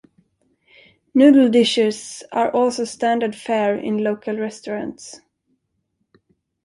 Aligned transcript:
Noodle 1.13 1.47
dishes 1.49 2.23
are 2.31 2.49
also 2.49 2.85
standard 2.85 3.35
fare 3.35 3.75
in 3.75 3.99
local 4.03 4.35
restaurants. 4.35 5.21